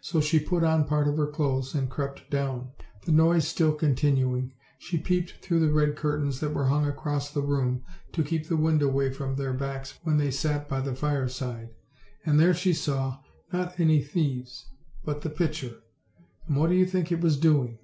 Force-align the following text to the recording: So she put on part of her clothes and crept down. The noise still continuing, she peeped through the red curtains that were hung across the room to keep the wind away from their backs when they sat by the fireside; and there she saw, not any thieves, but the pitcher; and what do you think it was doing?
So 0.00 0.22
she 0.22 0.38
put 0.40 0.64
on 0.64 0.86
part 0.86 1.06
of 1.06 1.18
her 1.18 1.26
clothes 1.26 1.74
and 1.74 1.90
crept 1.90 2.30
down. 2.30 2.68
The 3.04 3.12
noise 3.12 3.46
still 3.46 3.74
continuing, 3.74 4.54
she 4.78 4.96
peeped 4.96 5.32
through 5.44 5.60
the 5.60 5.70
red 5.70 5.96
curtains 5.96 6.40
that 6.40 6.54
were 6.54 6.68
hung 6.68 6.86
across 6.86 7.30
the 7.30 7.42
room 7.42 7.84
to 8.12 8.24
keep 8.24 8.48
the 8.48 8.56
wind 8.56 8.80
away 8.80 9.12
from 9.12 9.36
their 9.36 9.52
backs 9.52 9.98
when 10.02 10.16
they 10.16 10.30
sat 10.30 10.66
by 10.66 10.80
the 10.80 10.94
fireside; 10.94 11.74
and 12.24 12.40
there 12.40 12.54
she 12.54 12.72
saw, 12.72 13.18
not 13.52 13.78
any 13.78 14.00
thieves, 14.00 14.64
but 15.04 15.20
the 15.20 15.28
pitcher; 15.28 15.82
and 16.48 16.56
what 16.56 16.70
do 16.70 16.74
you 16.74 16.86
think 16.86 17.12
it 17.12 17.20
was 17.20 17.36
doing? 17.36 17.76